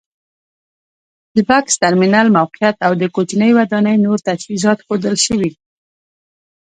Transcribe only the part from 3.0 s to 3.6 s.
د کوچنۍ